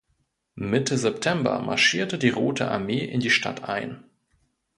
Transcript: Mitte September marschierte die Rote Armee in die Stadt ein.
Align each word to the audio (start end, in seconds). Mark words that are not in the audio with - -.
Mitte 0.55 0.97
September 0.97 1.59
marschierte 1.61 2.17
die 2.17 2.29
Rote 2.31 2.67
Armee 2.71 3.05
in 3.05 3.19
die 3.19 3.29
Stadt 3.29 3.65
ein. 3.69 4.03